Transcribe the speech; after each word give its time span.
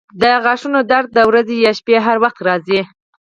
د 0.21 0.23
غاښونو 0.43 0.79
درد 0.91 1.09
د 1.13 1.19
ورځې 1.29 1.55
یا 1.65 1.71
شپې 1.79 1.95
هر 2.05 2.17
وخت 2.23 2.39
راځي. 2.47 2.81